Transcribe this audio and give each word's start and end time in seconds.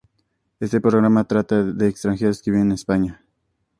Este 0.59 0.81
programa 0.81 1.25
trata 1.25 1.61
de 1.63 1.87
extranjeros 1.87 2.41
que 2.41 2.49
viven 2.49 2.69
en 2.69 2.71
España. 2.71 3.21